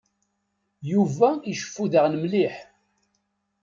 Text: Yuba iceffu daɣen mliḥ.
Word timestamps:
Yuba 0.91 1.29
iceffu 1.51 1.85
daɣen 1.91 2.15
mliḥ. 2.21 2.55